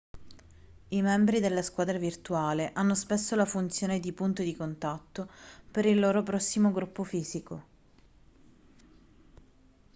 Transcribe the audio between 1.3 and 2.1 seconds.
della squadra